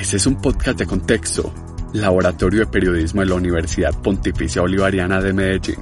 Este 0.00 0.16
es 0.16 0.26
un 0.26 0.36
podcast 0.36 0.78
de 0.78 0.86
contexto, 0.86 1.52
Laboratorio 1.92 2.60
de 2.60 2.66
Periodismo 2.68 3.20
de 3.20 3.26
la 3.26 3.34
Universidad 3.34 3.92
Pontificia 4.00 4.62
Bolivariana 4.62 5.20
de 5.20 5.34
Medellín. 5.34 5.76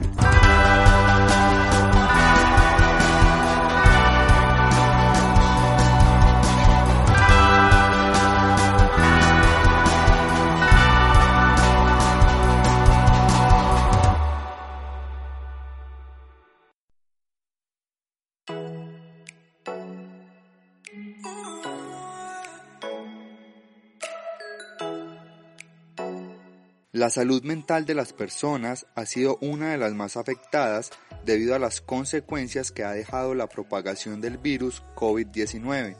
La 26.98 27.10
salud 27.10 27.44
mental 27.44 27.84
de 27.86 27.94
las 27.94 28.12
personas 28.12 28.86
ha 28.96 29.06
sido 29.06 29.38
una 29.40 29.70
de 29.70 29.78
las 29.78 29.94
más 29.94 30.16
afectadas 30.16 30.90
debido 31.24 31.54
a 31.54 31.60
las 31.60 31.80
consecuencias 31.80 32.72
que 32.72 32.82
ha 32.82 32.90
dejado 32.90 33.36
la 33.36 33.46
propagación 33.46 34.20
del 34.20 34.36
virus 34.36 34.82
COVID-19. 34.96 35.94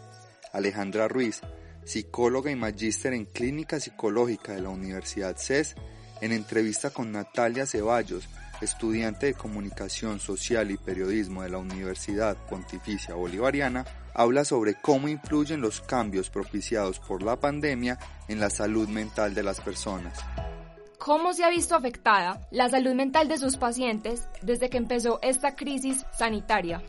Alejandra 0.53 1.07
Ruiz, 1.07 1.41
psicóloga 1.85 2.51
y 2.51 2.57
magíster 2.57 3.13
en 3.13 3.27
clínica 3.27 3.79
psicológica 3.79 4.55
de 4.55 4.63
la 4.63 4.71
Universidad 4.71 5.37
CES, 5.37 5.77
en 6.21 6.33
entrevista 6.33 6.91
con 6.91 7.13
Natalia 7.13 7.65
Ceballos, 7.65 8.29
estudiante 8.61 9.27
de 9.27 9.35
comunicación 9.35 10.19
social 10.19 10.73
y 10.73 10.79
periodismo 10.79 11.45
de 11.45 11.51
la 11.51 11.59
Universidad 11.59 12.37
Pontificia 12.49 13.15
Bolivariana, 13.15 13.85
habla 14.15 14.45
sobre 14.45 14.75
cómo 14.75 15.07
influyen 15.07 15.61
los 15.61 15.81
cambios 15.81 16.29
propiciados 16.29 16.99
por 16.99 17.23
la 17.23 17.39
pandemia 17.39 18.01
en 18.27 18.41
la 18.41 18.51
salud 18.51 18.89
mental 18.89 19.33
de 19.33 19.45
las 19.45 19.61
personas. 19.61 20.19
¿Cómo 21.09 21.33
se 21.33 21.43
ha 21.43 21.49
visto 21.49 21.75
afectada 21.75 22.47
la 22.51 22.69
salud 22.69 22.93
mental 22.93 23.29
de 23.29 23.39
sus 23.39 23.57
pacientes 23.57 24.29
desde 24.43 24.69
que 24.69 24.77
empezó 24.77 25.21
esta 25.23 25.57
crisis 25.57 26.05
sanitaria? 26.13 26.83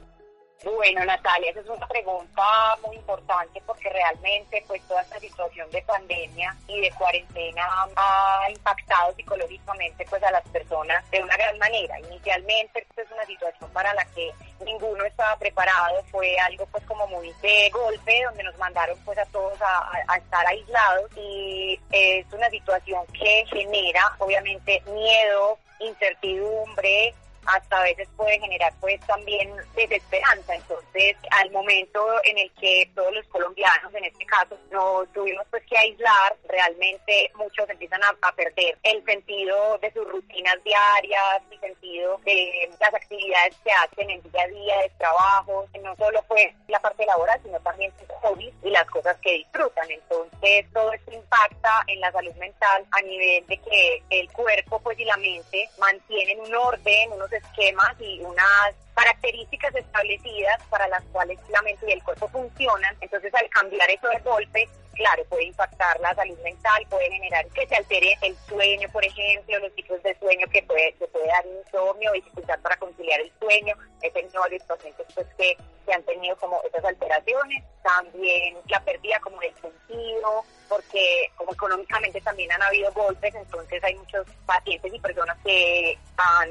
Bueno, 0.63 1.05
Natalia, 1.05 1.52
esa 1.52 1.61
es 1.61 1.69
una 1.69 1.88
pregunta 1.88 2.43
muy 2.85 2.97
importante 2.97 3.61
porque 3.65 3.89
realmente 3.89 4.61
pues 4.67 4.81
toda 4.89 5.01
esta 5.01 5.17
situación 5.17 5.69
de 5.71 5.81
pandemia 5.83 6.53
y 6.67 6.81
de 6.81 6.91
cuarentena 6.91 7.66
ha 7.95 8.45
impactado 8.49 9.16
psicológicamente 9.16 10.05
pues 10.09 10.21
a 10.21 10.31
las 10.31 10.45
personas 10.49 11.09
de 11.11 11.23
una 11.23 11.38
gran 11.38 11.57
manera. 11.59 11.97
Inicialmente 12.01 12.81
esta 12.81 13.03
es 13.03 13.11
una 13.11 13.25
situación 13.25 13.69
para 13.71 13.93
la 13.93 14.03
que 14.13 14.33
ninguno 14.66 15.05
estaba 15.05 15.38
preparado, 15.38 16.03
fue 16.11 16.38
algo 16.39 16.66
pues 16.66 16.83
como 16.83 17.07
muy 17.07 17.31
de 17.41 17.69
golpe 17.69 18.21
donde 18.25 18.44
nos 18.44 18.57
mandaron 18.57 18.97
pues 19.05 19.17
a 19.17 19.25
todos 19.27 19.57
a, 19.61 20.17
estar 20.17 20.45
aislados 20.45 21.09
y 21.16 21.79
es 21.91 22.25
una 22.34 22.50
situación 22.50 23.05
que 23.13 23.45
genera 23.50 24.13
obviamente 24.19 24.81
miedo, 24.88 25.57
incertidumbre, 25.79 27.13
hasta 27.45 27.79
a 27.79 27.83
veces 27.83 28.07
puede 28.16 28.39
generar 28.39 28.73
pues 28.79 29.00
también 29.07 29.51
desesperanza. 29.75 30.55
Entonces, 30.55 31.16
al 31.31 31.51
momento 31.51 32.00
en 32.23 32.38
el 32.38 32.51
que 32.53 32.89
todos 32.95 33.13
los 33.13 33.25
colombianos, 33.27 33.94
en 33.94 34.05
este 34.05 34.25
caso, 34.25 34.57
nos 34.72 35.11
tuvimos 35.13 35.45
pues 35.49 35.63
que 35.66 35.78
aislar, 35.78 36.35
realmente 36.47 37.31
muchos 37.35 37.69
empiezan 37.69 38.01
a, 38.03 38.09
perder 38.35 38.78
el 38.83 39.03
sentido 39.03 39.78
de 39.79 39.91
sus 39.91 40.07
rutinas 40.07 40.55
diarias, 40.63 41.41
el 41.51 41.59
sentido 41.59 42.17
de 42.23 42.69
las 42.79 42.94
actividades 42.94 43.55
que 43.63 43.72
hacen 43.72 44.09
en 44.09 44.22
día 44.31 44.44
a 44.44 44.47
día 44.47 44.78
de 44.81 44.89
trabajo. 44.97 45.67
No 45.81 45.95
solo 45.95 46.23
fue 46.28 46.53
la 46.67 46.79
parte 46.79 47.05
laboral, 47.05 47.39
sino 47.44 47.59
también 47.59 47.91
sus 47.99 48.07
hobbies 48.22 48.53
y 48.63 48.69
las 48.69 48.85
cosas 48.85 49.17
que 49.22 49.33
disfrutan. 49.33 49.89
Entonces, 49.89 50.66
todo 50.73 50.94
esto 50.94 51.11
impacta 51.11 51.83
en 51.88 51.99
la 51.99 52.11
salud 52.11 52.33
mental 52.35 52.85
a 52.91 53.01
nivel 53.01 53.45
de 53.47 53.57
que 53.57 54.03
el 54.09 54.31
cuerpo 54.31 54.79
pues 54.79 54.99
y 54.99 55.05
la 55.05 55.17
mente 55.17 55.69
mantienen 55.78 56.39
un 56.41 56.55
orden, 56.55 57.11
unos 57.13 57.28
esquemas 57.31 57.95
y 58.00 58.22
unas 58.22 58.75
características 58.99 59.73
establecidas 59.75 60.61
para 60.69 60.87
las 60.89 61.03
cuales 61.05 61.39
la 61.49 61.61
mente 61.61 61.85
y 61.87 61.93
el 61.93 62.03
cuerpo 62.03 62.27
funcionan. 62.27 62.95
Entonces, 62.99 63.33
al 63.33 63.49
cambiar 63.49 63.89
eso 63.89 64.09
de 64.09 64.19
golpe, 64.19 64.67
claro, 64.93 65.23
puede 65.29 65.45
impactar 65.45 65.97
la 66.01 66.13
salud 66.13 66.37
mental, 66.43 66.85
puede 66.89 67.09
generar 67.09 67.47
que 67.47 67.65
se 67.67 67.75
altere 67.75 68.17
el 68.21 68.35
sueño, 68.47 68.89
por 68.91 69.05
ejemplo, 69.05 69.59
los 69.59 69.73
tipos 69.73 70.03
de 70.03 70.17
sueño 70.19 70.45
que 70.51 70.61
puede, 70.63 70.93
se 70.99 71.07
puede 71.07 71.27
dar 71.27 71.45
insomnio, 71.45 72.11
dificultad 72.11 72.59
para 72.59 72.75
conciliar 72.77 73.21
el 73.21 73.31
sueño. 73.39 73.73
He 74.01 74.11
tenido 74.11 74.41
varios 74.41 74.63
pacientes 74.63 75.05
pues, 75.16 75.27
que, 75.37 75.57
que 75.85 75.93
han 75.93 76.03
tenido 76.03 76.35
como 76.35 76.61
esas 76.63 76.83
alteraciones. 76.83 77.63
También 77.81 78.57
la 78.67 78.83
pérdida 78.83 79.19
como 79.21 79.39
del 79.39 79.55
sentido, 79.55 80.43
porque 80.67 81.31
como 81.35 81.53
económicamente 81.53 82.19
también 82.21 82.51
han 82.51 82.61
habido 82.61 82.91
golpes, 82.91 83.33
entonces 83.33 83.81
hay 83.83 83.95
muchos 83.95 84.27
pacientes 84.45 84.93
y 84.93 84.99
personas 84.99 85.37
que 85.43 85.97
han 86.17 86.49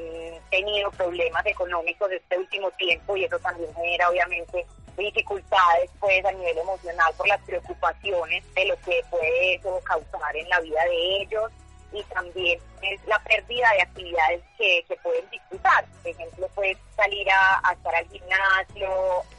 tenido 0.49 0.89
problemas 0.91 1.45
económicos 1.45 2.11
este 2.11 2.38
último 2.39 2.71
tiempo 2.71 3.15
y 3.15 3.25
eso 3.25 3.39
también 3.39 3.73
genera 3.75 4.09
obviamente 4.09 4.65
dificultades 4.97 5.89
pues 5.99 6.25
a 6.25 6.31
nivel 6.31 6.57
emocional 6.57 7.13
por 7.15 7.27
las 7.27 7.41
preocupaciones 7.43 8.43
de 8.53 8.65
lo 8.65 8.75
que 8.81 9.01
puede 9.09 9.55
eso 9.55 9.79
causar 9.83 10.35
en 10.35 10.49
la 10.49 10.59
vida 10.59 10.83
de 10.83 11.21
ellos 11.21 11.51
y 11.91 12.03
también 12.03 12.59
es 12.81 13.03
la 13.07 13.19
pérdida 13.23 13.71
de 13.73 13.81
actividades 13.81 14.41
que, 14.57 14.83
que 14.87 14.95
pueden 14.97 15.27
disfrutar. 15.29 15.85
Por 15.85 16.11
ejemplo, 16.11 16.47
pues 16.53 16.77
salir 16.95 17.29
a, 17.31 17.61
a 17.67 17.73
estar 17.73 17.95
al 17.95 18.07
gimnasio, 18.09 18.89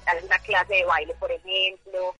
a 0.07 0.25
una 0.25 0.39
clase 0.41 0.75
de 0.75 0.85
baile, 0.85 1.15
por 1.15 1.31
ejemplo, 1.31 2.15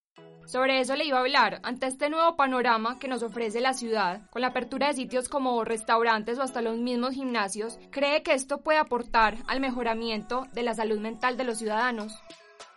sobre 0.51 0.81
eso 0.81 0.97
le 0.97 1.05
iba 1.05 1.19
a 1.19 1.21
hablar. 1.21 1.61
Ante 1.63 1.87
este 1.87 2.11
nuevo 2.11 2.35
panorama 2.35 2.99
que 2.99 3.07
nos 3.07 3.23
ofrece 3.23 3.61
la 3.61 3.73
ciudad, 3.73 4.21
con 4.31 4.43
la 4.43 4.49
apertura 4.49 4.89
de 4.89 4.95
sitios 4.95 5.29
como 5.29 5.65
restaurantes 5.65 6.39
o 6.39 6.43
hasta 6.43 6.61
los 6.61 6.77
mismos 6.77 7.15
gimnasios, 7.15 7.79
¿cree 7.93 8.25
que 8.25 8.33
esto 8.33 8.59
puede 8.59 8.79
aportar 8.79 9.37
al 9.47 9.61
mejoramiento 9.61 10.47
de 10.53 10.65
la 10.65 10.75
salud 10.75 10.99
mental 10.99 11.37
de 11.37 11.45
los 11.45 11.59
ciudadanos? 11.59 12.21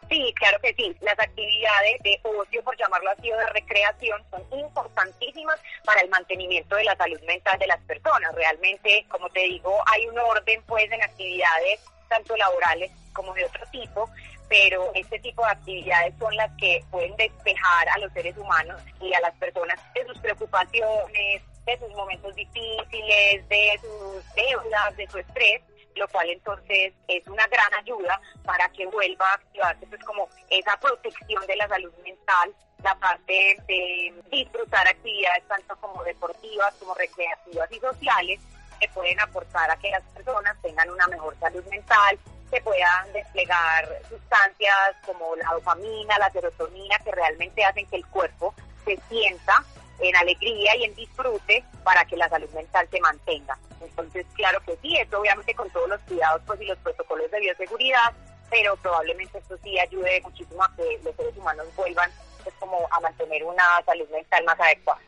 Sí, 0.07 0.33
claro 0.35 0.59
que 0.61 0.73
sí. 0.75 0.95
Las 1.01 1.17
actividades 1.17 2.03
de 2.03 2.19
ocio, 2.23 2.63
por 2.63 2.77
llamarlo 2.77 3.09
así, 3.09 3.31
o 3.31 3.37
de 3.37 3.47
recreación, 3.47 4.21
son 4.29 4.59
importantísimas 4.59 5.59
para 5.83 6.01
el 6.01 6.09
mantenimiento 6.09 6.75
de 6.75 6.83
la 6.83 6.95
salud 6.95 7.19
mental 7.25 7.57
de 7.57 7.67
las 7.67 7.79
personas. 7.81 8.35
Realmente, 8.35 9.05
como 9.09 9.29
te 9.29 9.39
digo, 9.39 9.81
hay 9.87 10.05
un 10.07 10.19
orden 10.19 10.61
pues 10.67 10.91
en 10.91 11.01
actividades 11.01 11.79
tanto 12.07 12.37
laborales 12.37 12.91
como 13.13 13.33
de 13.33 13.45
otro 13.45 13.65
tipo, 13.71 14.07
pero 14.53 14.91
este 14.93 15.17
tipo 15.17 15.43
de 15.43 15.51
actividades 15.51 16.13
son 16.19 16.35
las 16.35 16.51
que 16.59 16.79
pueden 16.91 17.15
despejar 17.15 17.89
a 17.89 17.97
los 17.97 18.13
seres 18.13 18.37
humanos 18.37 18.79
y 19.01 19.11
a 19.11 19.19
las 19.19 19.33
personas 19.37 19.79
de 19.95 20.05
sus 20.05 20.19
preocupaciones, 20.19 21.41
de 21.65 21.79
sus 21.79 21.89
momentos 21.95 22.35
difíciles, 22.35 23.49
de 23.49 23.79
sus 23.81 24.35
deudas, 24.35 24.95
de 24.95 25.07
su 25.07 25.17
estrés 25.17 25.61
lo 25.95 26.07
cual 26.07 26.27
entonces 26.27 26.91
es 27.07 27.27
una 27.27 27.45
gran 27.47 27.71
ayuda 27.75 28.19
para 28.43 28.67
que 28.69 28.85
vuelva 28.87 29.29
a 29.29 29.33
activarse 29.35 29.85
pues 29.85 30.03
como 30.03 30.27
esa 30.49 30.75
protección 30.79 31.45
de 31.45 31.55
la 31.55 31.67
salud 31.67 31.93
mental, 32.03 32.51
la 32.83 32.95
parte 32.95 33.57
de 33.67 34.13
disfrutar 34.31 34.87
actividades 34.87 35.47
tanto 35.47 35.75
como 35.77 36.03
deportivas 36.03 36.73
como 36.79 36.95
recreativas 36.95 37.71
y 37.71 37.79
sociales 37.79 38.39
que 38.79 38.87
pueden 38.89 39.19
aportar 39.19 39.69
a 39.69 39.77
que 39.77 39.91
las 39.91 40.01
personas 40.15 40.59
tengan 40.63 40.89
una 40.89 41.07
mejor 41.07 41.37
salud 41.39 41.63
mental, 41.65 42.17
se 42.53 42.61
puedan 42.61 43.11
desplegar 43.13 43.89
sustancias 44.07 44.95
como 45.07 45.35
la 45.35 45.53
dopamina, 45.53 46.19
la 46.19 46.29
serotonina, 46.29 46.99
que 46.99 47.11
realmente 47.11 47.65
hacen 47.65 47.87
que 47.87 47.95
el 47.95 48.05
cuerpo 48.07 48.53
se 48.85 48.99
sienta 49.09 49.65
en 49.99 50.15
alegría 50.15 50.75
y 50.75 50.83
en 50.83 50.93
disfrute 50.93 51.63
para 51.83 52.05
que 52.05 52.15
la 52.15 52.29
salud 52.29 52.49
mental 52.51 52.87
se 52.91 52.99
mantenga. 52.99 53.57
Entonces, 53.81 54.27
claro 54.35 54.59
que 54.65 54.77
sí, 54.83 54.95
esto 54.97 55.19
obviamente 55.19 55.55
con 55.55 55.67
todos 55.71 55.89
los 55.89 56.01
cuidados 56.01 56.41
pues, 56.45 56.61
y 56.61 56.65
los 56.65 56.77
protocolos 56.79 57.31
de 57.31 57.39
bioseguridad, 57.39 58.13
pero 58.51 58.75
probablemente 58.77 59.39
esto 59.39 59.57
sí 59.63 59.79
ayude 59.79 60.21
muchísimo 60.21 60.63
a 60.63 60.71
que 60.75 60.99
los 61.03 61.15
seres 61.15 61.35
humanos 61.35 61.65
vuelvan 61.75 62.11
pues, 62.43 62.53
como 62.59 62.87
a 62.91 62.99
mantener 62.99 63.43
una 63.45 63.63
salud 63.83 64.07
mental 64.09 64.43
más 64.43 64.59
adecuada. 64.59 65.01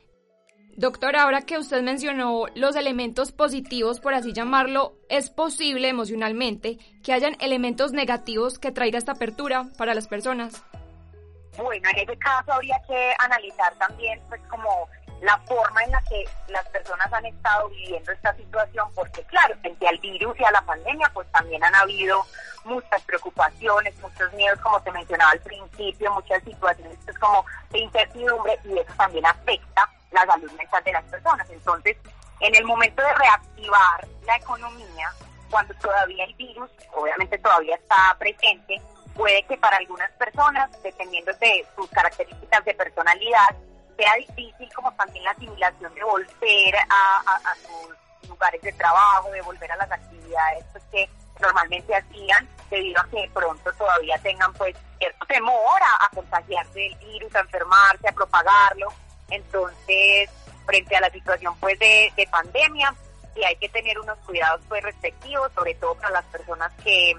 Doctora, 0.78 1.24
ahora 1.24 1.44
que 1.44 1.58
usted 1.58 1.82
mencionó 1.82 2.48
los 2.54 2.76
elementos 2.76 3.32
positivos, 3.32 4.02
por 4.02 4.14
así 4.14 4.34
llamarlo, 4.34 4.98
¿es 5.08 5.30
posible 5.30 5.88
emocionalmente 5.88 6.80
que 7.02 7.14
hayan 7.14 7.38
elementos 7.40 7.94
negativos 7.94 8.60
que 8.60 8.74
traiga 8.74 8.98
esta 8.98 9.14
apertura 9.14 9.68
para 9.78 9.94
las 9.94 10.10
personas? 10.10 10.62
Bueno, 11.58 11.90
en 11.90 12.00
ese 12.00 12.18
caso 12.18 12.52
habría 12.52 12.78
que 12.86 13.14
analizar 13.20 13.74
también 13.76 14.20
pues 14.28 14.42
como 14.50 14.90
la 15.22 15.38
forma 15.48 15.82
en 15.86 15.92
la 15.92 16.02
que 16.02 16.26
las 16.50 16.68
personas 16.68 17.12
han 17.14 17.26
estado 17.26 17.70
viviendo 17.70 18.12
esta 18.12 18.36
situación, 18.36 18.90
porque 18.96 19.24
claro, 19.24 19.56
frente 19.62 19.88
al 19.88 19.98
virus 20.00 20.38
y 20.38 20.44
a 20.44 20.52
la 20.52 20.62
pandemia, 20.64 21.10
pues 21.14 21.32
también 21.32 21.64
han 21.64 21.76
habido 21.76 22.22
muchas 22.66 23.02
preocupaciones, 23.04 23.98
muchos 24.02 24.34
miedos, 24.34 24.60
como 24.60 24.82
te 24.82 24.92
mencionaba 24.92 25.32
al 25.32 25.40
principio, 25.40 26.12
muchas 26.12 26.44
situaciones 26.44 26.98
pues, 27.06 27.18
como 27.18 27.46
de 27.72 27.80
incertidumbre 27.80 28.60
y 28.66 28.78
eso 28.78 28.94
también 28.98 29.26
afecta 29.26 29.90
la 30.16 30.26
salud 30.26 30.52
mental 30.54 30.84
de 30.84 30.92
las 30.92 31.04
personas. 31.04 31.50
Entonces, 31.50 31.98
en 32.40 32.56
el 32.56 32.66
momento 32.66 33.02
de 33.02 33.14
reactivar 33.14 34.08
la 34.26 34.36
economía, 34.38 35.12
cuando 35.50 35.74
todavía 35.76 36.26
el 36.26 36.34
virus 36.36 36.70
obviamente 36.94 37.38
todavía 37.38 37.76
está 37.76 38.16
presente, 38.18 38.82
puede 39.14 39.44
que 39.44 39.58
para 39.58 39.78
algunas 39.78 40.12
personas, 40.14 40.70
dependiendo 40.84 41.32
de 41.34 41.66
sus 41.76 41.90
características 41.90 42.66
de 42.66 42.74
personalidad, 42.74 43.56
sea 43.98 44.14
difícil 44.16 44.70
como 44.74 44.92
también 44.94 45.24
la 45.24 45.32
asimilación 45.32 45.94
de 45.94 46.04
volver 46.04 46.76
a, 46.90 47.56
sus 47.56 48.28
lugares 48.28 48.62
de 48.62 48.74
trabajo, 48.74 49.32
de 49.32 49.42
volver 49.42 49.72
a 49.72 49.78
las 49.78 49.92
actividades 49.92 50.66
pues, 50.72 50.84
que 50.92 51.10
normalmente 51.40 51.96
hacían, 51.96 52.50
debido 52.70 53.00
a 53.00 53.08
que 53.08 53.22
de 53.22 53.30
pronto 53.30 53.72
todavía 53.74 54.18
tengan 54.20 54.52
pues 54.54 54.76
cierto 54.98 55.26
temor 55.28 55.82
a, 55.82 56.06
a 56.06 56.10
contagiarse 56.10 56.80
del 56.80 56.96
virus, 56.96 57.36
a 57.36 57.40
enfermarse, 57.40 58.10
a 58.10 58.12
propagarlo. 58.12 58.88
Entonces, 59.30 60.30
frente 60.66 60.96
a 60.96 61.02
la 61.02 61.10
situación 61.10 61.54
pues 61.60 61.78
de, 61.80 62.12
de 62.16 62.28
pandemia, 62.28 62.94
sí 63.34 63.44
hay 63.44 63.56
que 63.58 63.70
tener 63.70 64.00
unos 64.00 64.18
cuidados 64.20 64.62
pues 64.68 64.84
respectivos, 64.84 65.52
sobre 65.54 65.76
todo 65.76 65.96
para 65.96 66.12
las 66.12 66.26
personas 66.26 66.72
que 66.84 67.12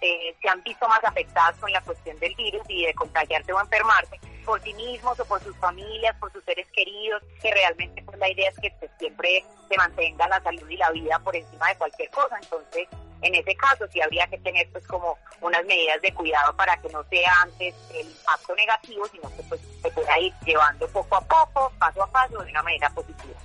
eh, 0.00 0.36
se 0.40 0.48
han 0.48 0.62
visto 0.62 0.86
más 0.88 1.02
afectadas 1.04 1.56
con 1.56 1.70
la 1.72 1.80
cuestión 1.80 2.18
del 2.18 2.34
virus 2.34 2.62
y 2.68 2.86
de 2.86 2.94
contagiarse 2.94 3.52
o 3.52 3.60
enfermarse 3.60 4.20
por 4.44 4.62
sí 4.62 4.72
mismos 4.74 5.18
o 5.18 5.24
por 5.24 5.42
sus 5.42 5.56
familias, 5.56 6.16
por 6.20 6.32
sus 6.32 6.44
seres 6.44 6.66
queridos, 6.72 7.22
que 7.42 7.50
realmente 7.50 8.02
pues 8.02 8.16
la 8.18 8.30
idea 8.30 8.48
es 8.48 8.58
que 8.60 8.70
pues, 8.78 8.90
siempre 8.98 9.44
se 9.68 9.76
mantenga 9.76 10.28
la 10.28 10.40
salud 10.40 10.68
y 10.68 10.76
la 10.76 10.90
vida 10.92 11.18
por 11.18 11.34
encima 11.34 11.68
de 11.68 11.76
cualquier 11.76 12.10
cosa. 12.10 12.38
Entonces, 12.40 12.88
en 13.22 13.34
ese 13.34 13.54
caso 13.56 13.86
sí 13.92 14.00
habría 14.00 14.26
que 14.26 14.38
tener 14.38 14.68
pues 14.70 14.86
como 14.86 15.18
unas 15.40 15.64
medidas 15.64 16.00
de 16.02 16.12
cuidado 16.12 16.54
para 16.56 16.76
que 16.80 16.88
no 16.90 17.02
sea 17.04 17.32
antes 17.42 17.74
el 17.94 18.06
impacto 18.06 18.54
negativo, 18.54 19.06
sino 19.08 19.28
que 19.36 19.42
pues 19.44 19.60
se 19.82 19.90
pueda 19.90 20.18
ir 20.18 20.32
llevando 20.44 20.86
poco 20.88 21.16
a 21.16 21.20
poco, 21.20 21.72
paso 21.78 22.02
a 22.02 22.06
paso, 22.10 22.42
de 22.42 22.50
una 22.50 22.62
manera 22.62 22.90
positiva. 22.90 23.38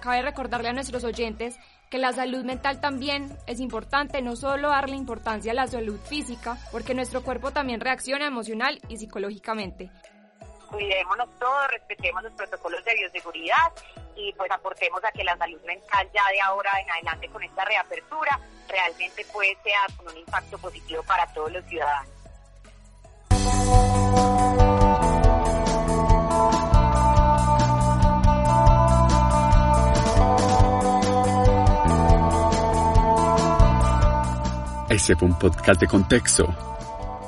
Cabe 0.00 0.22
recordarle 0.22 0.68
a 0.68 0.72
nuestros 0.72 1.02
oyentes 1.04 1.58
que 1.90 1.98
la 1.98 2.12
salud 2.12 2.44
mental 2.44 2.80
también 2.80 3.38
es 3.46 3.60
importante, 3.60 4.20
no 4.20 4.36
solo 4.36 4.70
darle 4.70 4.96
importancia 4.96 5.52
a 5.52 5.54
la 5.54 5.66
salud 5.66 5.98
física, 6.00 6.58
porque 6.72 6.94
nuestro 6.94 7.22
cuerpo 7.22 7.52
también 7.52 7.80
reacciona 7.80 8.26
emocional 8.26 8.80
y 8.88 8.96
psicológicamente. 8.96 9.90
Cuidémonos 10.70 11.28
todos, 11.38 11.68
respetemos 11.68 12.22
los 12.24 12.32
protocolos 12.32 12.84
de 12.84 12.94
bioseguridad 12.94 13.72
y 14.16 14.32
pues 14.32 14.50
aportemos 14.50 15.04
a 15.04 15.12
que 15.12 15.24
la 15.24 15.36
salud 15.36 15.60
mental 15.64 16.08
ya 16.12 16.28
de 16.32 16.40
ahora 16.40 16.70
en 16.80 16.90
adelante 16.90 17.28
con 17.28 17.42
esta 17.42 17.64
reapertura 17.64 18.40
realmente 18.74 19.24
puede 19.32 19.56
ser 19.62 19.96
con 19.96 20.08
un 20.08 20.18
impacto 20.18 20.58
positivo 20.58 21.02
para 21.04 21.26
todos 21.32 21.52
los 21.52 21.64
ciudadanos. 21.66 22.10
Ese 34.88 35.16
fue 35.16 35.28
un 35.28 35.38
podcast 35.38 35.80
de 35.80 35.86
contexto. 35.86 36.46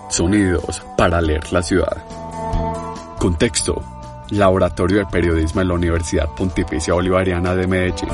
Sonidos 0.09 0.83
para 0.97 1.21
leer 1.21 1.53
la 1.53 1.63
ciudad. 1.63 1.97
Contexto. 3.19 3.83
Laboratorio 4.31 4.99
de 4.99 5.07
Periodismo 5.07 5.61
en 5.61 5.69
la 5.69 5.75
Universidad 5.75 6.29
Pontificia 6.37 6.95
Bolivariana 6.95 7.55
de 7.55 7.67
Medellín. 7.67 8.09